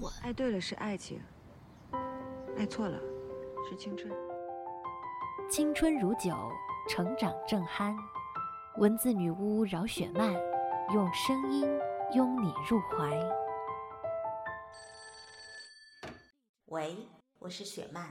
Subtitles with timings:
[0.00, 0.12] 蠢。
[0.22, 1.20] 爱对了是爱情，
[2.56, 2.98] 爱错了
[3.68, 4.12] 是青春。
[5.50, 6.34] 青春如酒，
[6.88, 7.94] 成长正酣。
[8.78, 10.34] 文字女巫饶雪漫，
[10.92, 11.68] 用声音
[12.14, 13.16] 拥你入怀。
[16.66, 16.96] 喂，
[17.38, 18.08] 我是雪漫。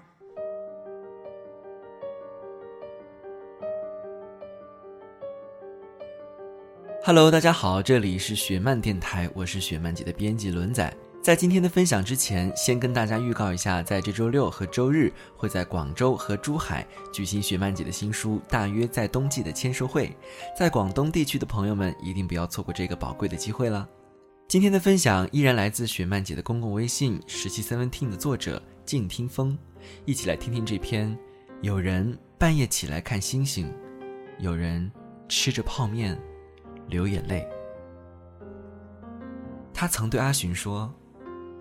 [7.05, 10.95] Hello，大家好，这里是雪漫电台，我是雪漫姐的编辑轮仔。
[11.23, 20.13] 在今天的分享之前，先跟大家预告一下，在这周六和周日会在广州和珠海举行雪漫姐的新书《大约在冬季》的签售会，
[20.53, 23.87] 在广东地区的朋友们一定不要错过这个宝贵的机会了。
[24.49, 29.57] 今天的分享依然来自雪漫姐的公共微信“十七 seventeen” 的作者静听风，
[30.03, 31.17] 一起来听听这篇：
[31.61, 33.73] 有人半夜起来看星星，
[34.39, 34.91] 有人
[35.29, 36.19] 吃着泡面。
[36.89, 37.47] 流眼泪。
[39.73, 40.93] 他曾对阿寻说：“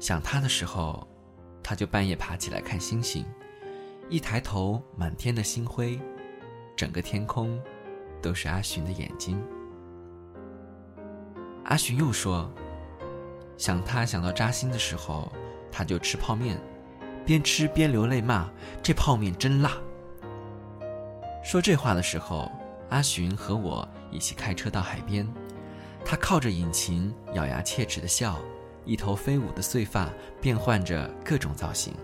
[0.03, 1.07] 想他的时候，
[1.63, 3.25] 他就半夜爬起来看星星。
[4.09, 5.97] 一抬头，满天的星辉，
[6.75, 7.57] 整个天空
[8.21, 9.41] 都是阿寻的眼睛。”
[11.67, 12.53] 阿寻又说
[13.57, 15.31] ：“想他想到扎心的时候，
[15.71, 16.61] 他就吃泡面，
[17.25, 18.51] 边吃边流泪骂：
[18.83, 19.71] 这泡面真辣。”
[21.45, 22.51] 说这话的时候。
[22.89, 25.27] 阿寻和我一起开车到海边，
[26.05, 28.39] 他靠着引擎，咬牙切齿的笑，
[28.85, 31.95] 一头飞舞的碎发变换着各种造型。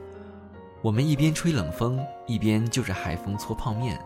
[0.83, 4.01] 我们一边吹冷风，一边就着海风搓泡面，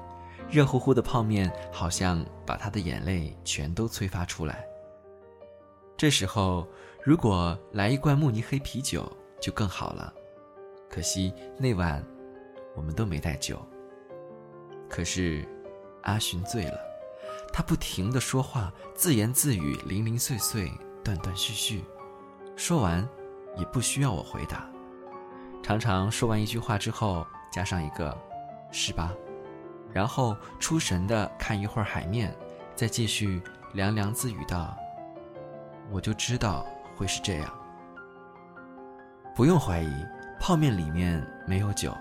[0.50, 4.64] 热乎乎的泡面好像把他的眼泪全都催发出来。
[5.96, 6.66] 这时候，
[7.04, 9.10] 如果来一罐慕尼黑啤酒
[9.40, 10.12] 就更好了，
[10.88, 12.04] 可惜那晚
[12.74, 13.60] 我们都没带酒。
[14.88, 15.46] 可是。
[16.04, 16.80] 阿寻醉了，
[17.52, 20.68] 他不停的说话，自言自语，零零碎碎，
[21.04, 21.84] 断断续续，
[22.56, 23.06] 说完
[23.56, 24.68] 也不需要我回答，
[25.62, 28.16] 常常说完一句话之后加上一个
[28.70, 29.12] “是吧”，
[29.92, 32.34] 然后出神的看一会儿海面，
[32.74, 33.42] 再继续
[33.74, 34.76] 凉凉自语道
[35.90, 37.52] ：“我就知道会是这样。”
[39.34, 40.06] 不用怀疑，
[40.38, 41.96] 泡面里面没有酒，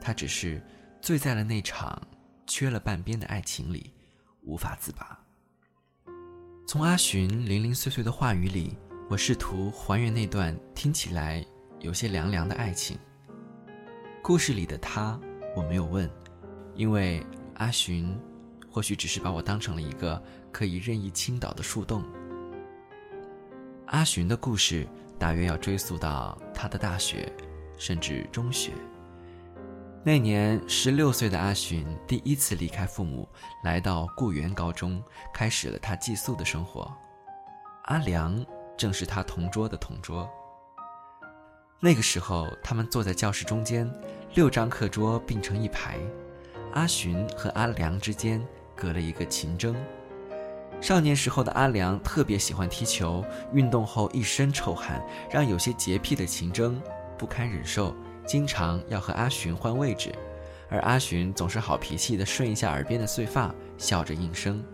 [0.00, 0.62] 他只是
[1.00, 2.00] 醉在了那场。
[2.46, 3.94] 缺了半边的爱情里，
[4.42, 5.16] 无法自拔。
[6.66, 8.76] 从阿寻零零碎碎的话语里，
[9.10, 11.44] 我试图还原那段听起来
[11.80, 12.96] 有些凉凉的爱情。
[14.22, 15.18] 故事里的他，
[15.56, 16.08] 我没有问，
[16.76, 18.16] 因为阿寻
[18.70, 20.22] 或许只是把我当成了一个
[20.52, 22.04] 可以任意倾倒的树洞。
[23.86, 24.86] 阿寻的故事
[25.18, 27.32] 大约要追溯到他的大学，
[27.76, 28.70] 甚至中学。
[30.04, 33.28] 那年，十六岁的阿寻第一次离开父母，
[33.64, 35.02] 来到固原高中，
[35.34, 36.96] 开始了他寄宿的生活。
[37.86, 38.46] 阿良
[38.80, 40.26] 正是他同桌的同桌。
[41.80, 43.86] 那个时候，他们坐在教室中间，
[44.32, 45.98] 六张课桌并成一排，
[46.72, 48.42] 阿寻和阿良之间
[48.74, 49.74] 隔了一个琴筝。
[50.80, 56.74] 少年时候的阿良特别喜欢踢球，运动后一身臭汗，让有些洁癖的秦筝
[57.18, 57.94] 不堪忍受。
[58.26, 60.10] 经常要和阿寻换位置，
[60.70, 64.64] 而阿寻总是好脾气的顺一下耳边的碎发，笑着应声。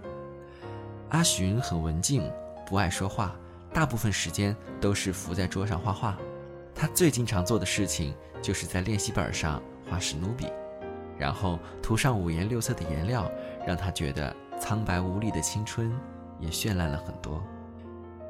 [1.08, 2.30] 阿寻很文静，
[2.66, 3.34] 不爱说话，
[3.76, 6.16] 大部分时间都是伏在桌上画画。
[6.74, 10.46] 他最经常做的事情就是在练习本上画史努比，
[11.18, 13.30] 然后涂上五颜六色的颜料，
[13.66, 15.92] 让他觉得苍白无力的青春
[16.40, 17.46] 也绚烂了很多。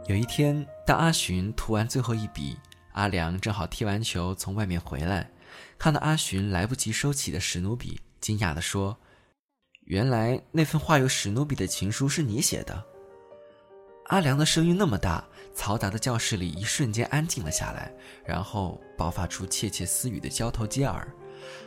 [0.09, 2.59] 有一天，当阿寻涂完最后一笔。
[2.95, 5.31] 阿良正好踢完球从外面回来，
[5.79, 8.99] 看到阿寻来不及收起的史努比，惊讶地说
[9.87, 12.85] ：“原来那份画有史努比的情书是你写的。”
[14.09, 15.25] 阿良的声音那么大，
[15.55, 17.93] 嘈杂的教室里一瞬间安静了下来，
[18.25, 21.13] 然后爆发出窃窃私语的交头接耳，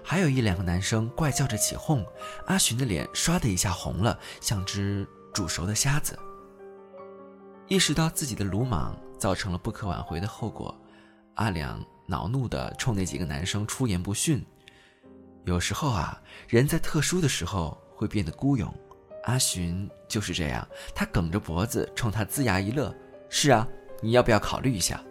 [0.02, 2.06] 还有一两个男生怪叫着起哄。
[2.46, 6.18] 阿寻的脸唰的一下红了，像只煮熟的虾子。
[7.68, 10.74] 意识到自己的鲁莽造成了不可挽回的后果。
[11.36, 14.46] 阿良恼怒地冲那几个男生出言不逊。
[15.46, 18.74] 有时候啊，人在特殊的时候会变得孤勇。
[19.24, 22.94] 阿寻就是这样，他梗着脖子冲他龇牙一乐
[23.30, 23.68] ：“是啊，
[24.02, 25.02] 你要不要考虑一下？”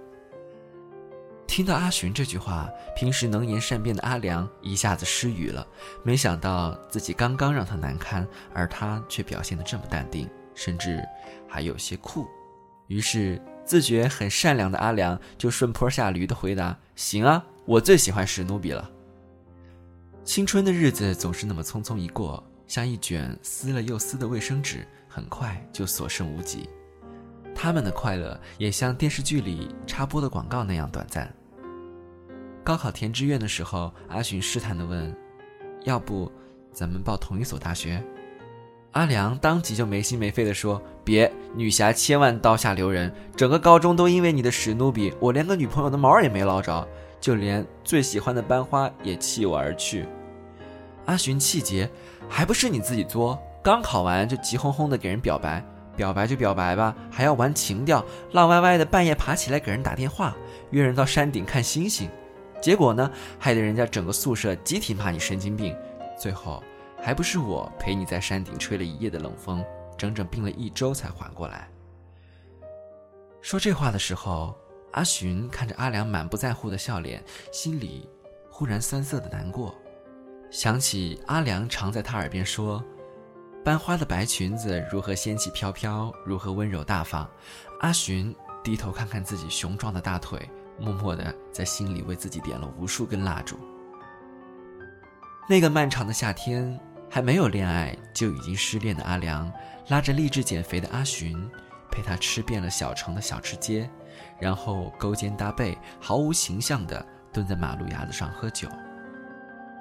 [1.46, 5.66] 听到阿寻这句话，平时能言善辩的阿良一下子失语了。
[6.02, 11.02] 没想到自己刚刚让他难堪，而他却表现得这么淡定，甚至
[11.48, 12.28] 还有些酷。
[12.86, 18.90] 于是，自觉很善良的阿良就顺坡下驴的回答：“行啊，我最喜欢史努比了。”
[20.22, 26.68] 青春的日子总是那么匆匆一过，像一卷撕了又撕的卫生纸，很快就所剩无几。
[27.54, 31.34] 他们的快乐也像电视剧里插播的广告那样短暂。
[32.62, 35.12] 高考填志愿的时候，阿寻试探地问
[35.84, 36.30] ：“要不，
[36.70, 38.04] 咱们报同一所大学？”
[38.92, 43.12] 阿良当即就没心没肺地说：“别，女侠千万刀下留人！
[43.34, 46.86] 整个高中都因为你的史努比，我连个女朋友的毛也没捞着，
[47.18, 50.06] 就连最喜欢的班花也弃我而去。”
[51.06, 51.88] 阿寻气结
[52.28, 53.40] ：“还不是你自己作？
[53.62, 55.64] 刚考完就急哄哄的给人表白，
[55.96, 60.36] 表白就表白吧，还要玩情调，浪歪歪的半夜爬起来给人打电话，
[60.70, 62.08] 约人到山顶看星星，
[62.60, 65.76] 结果呢，害得人家整个宿舍集体骂你神经病，
[66.18, 66.62] 最后……”
[67.00, 69.64] 还不是我陪你在山顶吹了一夜的冷风，
[69.96, 71.68] 整整病了一周才缓过来。
[73.40, 74.52] 说这话的时候，
[74.90, 77.22] 阿寻看着阿良满不在乎的笑脸，
[77.52, 78.08] 心里
[78.50, 79.72] 忽然酸涩的难过，
[80.50, 82.82] 想起阿良常在他耳边说
[83.64, 87.28] ：“班花的白裙子如何仙气飘飘，如何温柔大方。”
[87.80, 88.34] 阿寻
[88.64, 90.48] 低头看看自己雄壮的大腿，
[90.78, 93.58] 默默的在心里为自己点了无数根蜡烛。
[95.48, 96.78] 那个漫长的夏天。
[97.10, 99.50] 还没有恋爱就已经失恋的阿良，
[99.88, 101.34] 拉着励志减肥的阿寻，
[101.90, 103.88] 陪他吃遍了小城的小吃街，
[104.38, 107.02] 然后勾肩搭背，毫无形象地
[107.32, 108.68] 蹲在马路牙子上喝酒。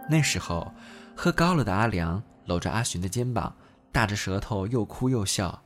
[0.09, 0.71] 那时候，
[1.15, 3.55] 喝高了的阿良搂着阿寻的肩膀，
[3.91, 5.61] 大着舌头又哭又笑。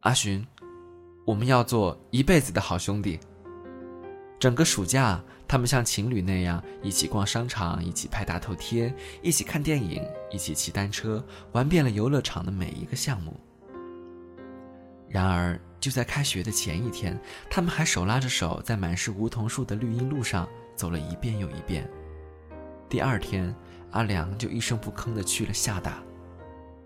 [0.00, 0.46] 阿寻，
[1.26, 3.18] 我们要做一辈子的好兄弟。
[4.38, 5.22] 整个暑假。
[5.48, 8.90] 他们像情侣那样一起逛商场，一起拍大头贴，
[9.20, 11.22] 一起看电影，一起骑单车，
[11.52, 13.38] 玩遍了游乐场的每一个项目。
[15.10, 17.20] 然而，就在开学的前一天，
[17.50, 21.86] 他们还手拉着手在满是梧桐树的绿荫路上走了一遍又一遍。
[22.92, 23.56] 第二天，
[23.92, 25.94] 阿良就一声不吭地去了厦大。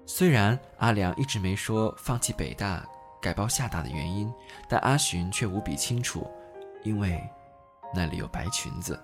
[0.07, 2.87] 虽然阿良一直没说放弃北大
[3.21, 4.33] 改报厦大的原因，
[4.69, 6.31] 但阿寻却无比清楚，
[6.85, 7.21] 因为。
[7.93, 8.97] 那里有白裙子。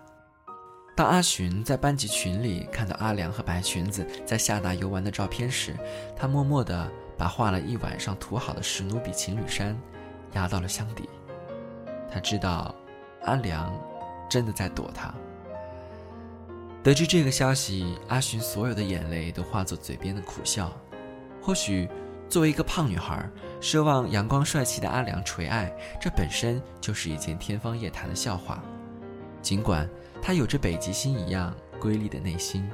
[0.97, 5.77] 当阿寻在班级群里看到阿良和白裙子在厦大游玩的照片时，
[6.15, 6.89] 他默默地
[7.19, 9.77] 把画了一晚上涂好的史努比情侣衫
[10.35, 11.09] 压到了箱底。
[12.09, 12.73] 他知道，
[13.25, 13.75] 阿良
[14.31, 15.13] 真的在躲他。
[16.83, 20.73] 得知这个消息，阿寻所有的眼泪都化作嘴边的苦笑。
[21.41, 21.89] 或许。
[22.29, 23.29] 作为一个胖女孩，
[23.61, 25.71] 奢望阳光帅气的阿良垂爱，
[26.01, 28.65] 这本身就是一件天方夜谭的笑话。
[29.43, 29.87] 尽管
[30.23, 32.67] 她有着北极星一样瑰丽的内心，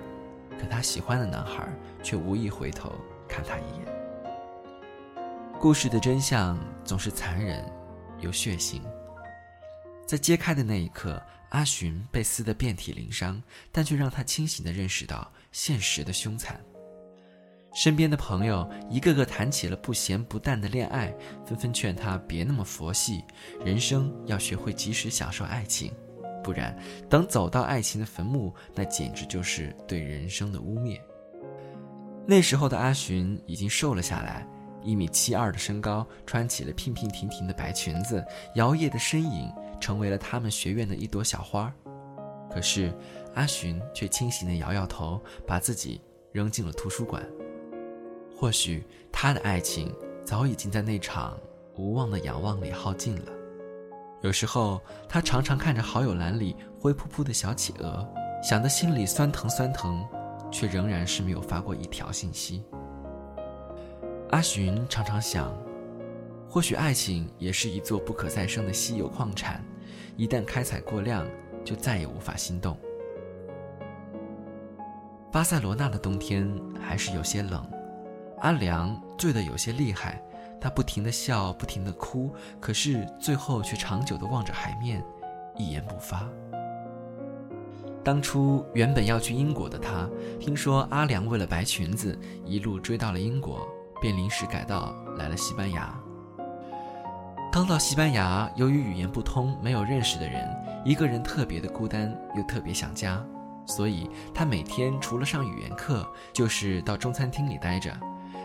[0.60, 1.66] 可她喜欢的男孩
[2.04, 2.92] 却无意回头
[3.26, 3.88] 看她一眼。
[5.58, 7.68] 故事的真相总是残忍
[8.20, 8.80] 又血腥。
[10.08, 16.58] 在揭开的那一刻，阿寻被撕得遍体鳞伤，但却让他清醒地认识到现实的凶残。
[17.74, 21.14] 身边的朋友一个个谈起了不咸不淡的恋爱，
[21.44, 23.22] 纷纷劝他别那么佛系，
[23.62, 25.92] 人生要学会及时享受爱情，
[26.42, 26.74] 不然
[27.10, 30.98] 等走到爱情的坟墓，那简直就是对人生的污蔑。
[32.26, 34.46] 那时候的阿寻已经瘦了下来，
[34.82, 38.24] 一米七二的身高，穿起了娉娉婷婷的白裙子，
[38.54, 41.72] 摇曳的身影成为了他们学院的一朵小花。
[42.50, 42.92] 可是
[43.34, 46.00] 阿寻却清醒地摇摇头，把自己
[46.32, 47.22] 扔进了图书馆。
[48.34, 49.94] 或许他的爱情
[50.24, 51.36] 早已经在那场
[51.76, 53.32] 无望的仰望里耗尽了。
[54.22, 58.06] 有时候，他常常看着好友栏里灰扑扑的小企鹅，
[58.42, 60.04] 想得心里酸疼酸疼，
[60.50, 62.64] 却仍然是没有发过一条信息。
[64.30, 65.56] 阿寻常常想，
[66.50, 69.62] 或许爱情也是一座不可再生的稀有矿产，
[70.16, 71.26] 一旦开采过量，
[71.62, 72.76] 就再也无法心动。
[75.30, 76.50] 巴塞罗那的冬天
[76.80, 77.64] 还是有些冷。
[78.38, 80.22] 阿良醉得有些厉害，
[80.58, 85.04] 他不停地笑，不停地哭，可是最后却长久地望着海面，
[85.58, 86.26] 一言不发。
[88.02, 90.08] 当初原本要去英国的他，
[90.40, 93.68] 听说阿良为了白裙子一路追到了英国，
[94.00, 95.94] 便临时改道来了西班牙。
[97.50, 100.46] 刚到西班牙，由于语言不通，没有认识的人，
[100.84, 103.24] 一个人特别的孤单，又特别想家，
[103.64, 107.90] 所以他每天除了上语言课，就是到中餐厅里待着。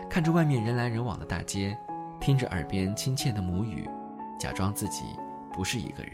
[0.08, 1.76] 看着外面人来人往的大街，
[2.18, 3.86] 听着耳边亲切的母语，
[4.40, 5.04] 假装自己
[5.52, 6.12] 不是一个人。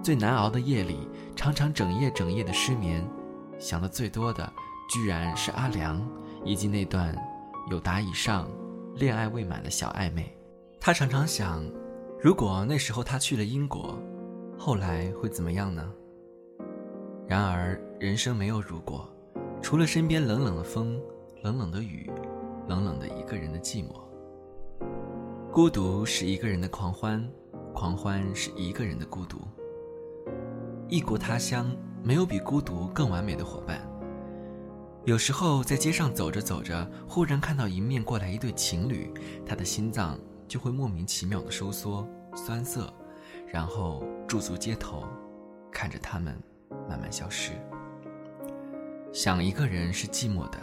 [0.00, 3.04] 最难熬的夜里，常常整夜整夜的失眠，
[3.58, 4.50] 想的最多的
[4.88, 6.00] 居然是阿良，
[6.44, 7.12] 以及那段
[7.68, 8.48] 有达以上、
[8.94, 10.37] 恋爱未满的小暧昧。
[10.80, 11.62] 他常常想，
[12.20, 13.98] 如果那时候他去了英国，
[14.56, 15.92] 后来会怎么样呢？
[17.26, 19.06] 然而人生没有如果，
[19.60, 20.98] 除了身边冷冷的风、
[21.42, 22.10] 冷冷的雨、
[22.68, 24.00] 冷冷的一个人的寂寞。
[25.52, 27.28] 孤独是一个人的狂欢，
[27.74, 29.38] 狂欢是一个人的孤独。
[30.88, 31.70] 异国他乡
[32.02, 33.86] 没有比孤独更完美的伙伴。
[35.04, 39.12] 有时候在街上走着走着，忽然看到迎面过来一对情侣，
[39.44, 42.92] 他的心脏就会莫名其妙的收缩、酸涩，
[43.46, 45.04] 然后驻足街头，
[45.70, 46.36] 看着他们
[46.88, 47.52] 慢慢消失。
[49.12, 50.58] 想一个人是寂寞的，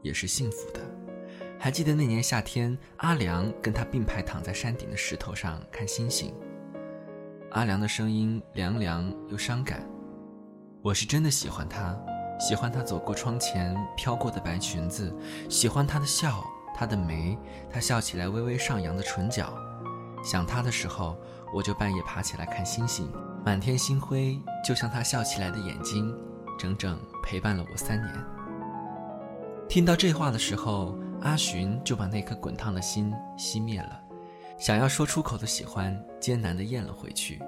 [0.00, 0.80] 也是幸福的。
[1.58, 6.34] 还记得那年夏天，阿良跟他并排躺在山顶的石头上看星星。
[7.52, 9.86] 阿良的声音凉凉又伤感。
[10.82, 11.96] 我是真的喜欢他，
[12.40, 15.14] 喜欢他走过窗前飘过的白裙子，
[15.48, 16.44] 喜欢他的笑，
[16.82, 17.38] 他的眉，
[17.70, 19.56] 他笑起来微微上扬的唇角。
[20.24, 21.16] 想他的时候，
[21.54, 23.08] 我就半夜爬起来看星星，
[23.44, 26.12] 满天星辉就像他笑起来的眼睛，
[26.58, 28.12] 整整陪伴了我三年。
[29.68, 30.98] 听到这话的时候。
[31.22, 34.00] 阿寻就把那颗滚烫的心熄灭了，
[34.58, 37.40] 想要说出口的喜欢艰难地咽了回去。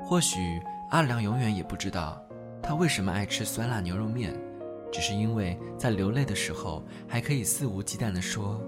[0.00, 2.20] 或许阿良永远也不知道，
[2.60, 4.34] 他为什么爱吃酸辣牛肉面，
[4.92, 8.60] 只是因为在流泪的时候还可以肆无忌惮地说：“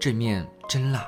[0.00, 1.06] 这面真辣。”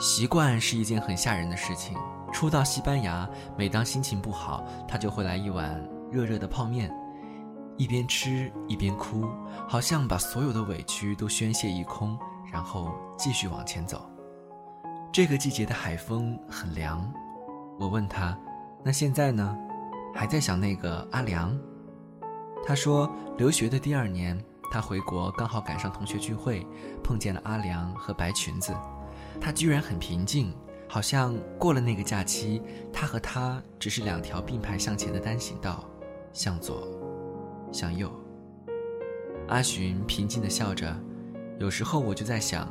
[0.00, 1.98] 习惯是一件很吓人的事情。
[2.32, 6.90] 初到西班牙，每当心情不好，他就会来一碗热热的泡面。
[7.76, 9.24] 一边吃一边哭，
[9.68, 12.16] 好像把所有的委屈都宣泄一空，
[12.52, 14.08] 然后继续往前走。
[15.12, 17.12] 这个季节的海风很凉，
[17.78, 18.36] 我问他
[18.84, 19.56] ：“那现在呢？
[20.12, 21.56] 还在想那个阿良？”
[22.66, 26.66] 他说：“留学的第二年，他回国刚好赶上同学聚会，
[27.02, 28.74] 碰见了阿良和白裙子。
[29.40, 30.52] 他居然很平静，
[30.88, 35.84] 好像过了那个假期，他和他只是两条并排向前的单行道，
[36.32, 36.88] 向左。”
[37.70, 38.08] 向右，
[39.48, 40.96] 阿寻平静地笑着。
[41.58, 42.68] 有时候我就在想，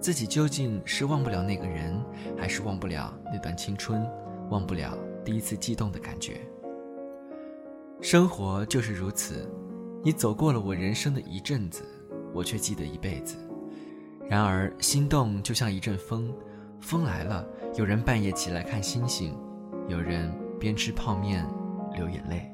[0.00, 2.02] 自己究竟是忘不了那个人，
[2.36, 4.04] 还是忘不了那段青春，
[4.48, 6.40] 忘不了第一次悸动的感觉。
[8.02, 9.48] 生活就是如此，
[10.02, 11.84] 你走过了我人生的一阵子，
[12.34, 13.36] 我却记得一辈子。
[14.28, 16.34] 然而心动就像一阵风，
[16.80, 19.38] 风来了，有人半夜起来看星星，
[19.86, 21.46] 有人边吃泡面
[21.94, 22.50] 流眼泪。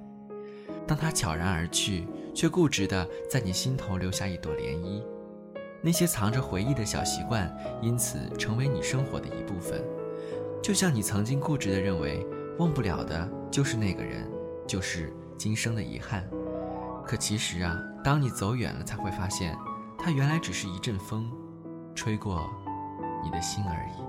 [0.86, 5.02] 当他悄然而去，却固执地在你心头留下一朵涟漪。
[5.80, 7.50] 那些藏着回忆的小习惯，
[7.80, 9.82] 因此成为你生活的一部分。
[10.62, 12.26] 就像你曾经固执地认为，
[12.58, 14.30] 忘不了的就是那个人，
[14.66, 16.28] 就是今生的遗憾。
[17.06, 19.56] 可其实啊，当你走远了，才会发现，
[19.96, 21.30] 它原来只是一阵风，
[21.94, 22.50] 吹过
[23.24, 24.04] 你的心而已。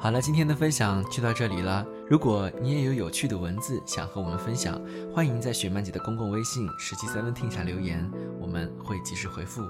[0.00, 1.86] 好了，今天的分享就到这里了。
[2.08, 4.80] 如果你也有有趣的文字想和我们分享，
[5.14, 8.10] 欢迎在雪曼姐的公共微信“十七 seventeen” 下留言，
[8.40, 9.62] 我们会及时回复。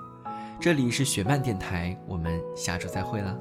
[0.61, 3.37] 这里是雪漫电台，我们下周再会了。